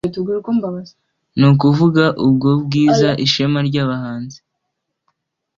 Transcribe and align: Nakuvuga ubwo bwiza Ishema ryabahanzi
Nakuvuga 1.39 2.03
ubwo 2.25 2.49
bwiza 2.63 3.09
Ishema 3.25 3.59
ryabahanzi 3.67 4.37